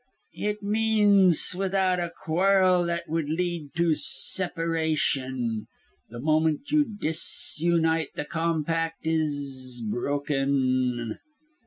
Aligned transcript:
"It 0.39 0.63
means 0.63 1.53
without 1.55 1.99
a 1.99 2.09
quarrel 2.23 2.83
that 2.85 3.07
would 3.07 3.29
lead 3.29 3.75
to 3.75 3.93
separation. 3.93 5.67
The 6.09 6.19
moment 6.19 6.71
you 6.71 6.85
disunite 6.85 8.15
the 8.15 8.25
compact 8.25 9.05
is 9.05 9.79
broken." 9.87 11.19